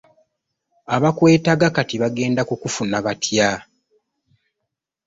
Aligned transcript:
Abakwetaaga 0.95 1.67
kati 1.75 1.95
bagenda 2.03 2.41
kukufuna 2.49 2.97
batya? 3.05 3.49